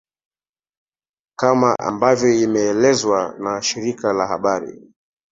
kama 1.35 1.75
ambavyo 1.79 2.33
imeelezwa 2.33 3.35
na 3.39 3.61
shirika 3.61 4.13
la 4.13 4.27
habari 4.27 4.81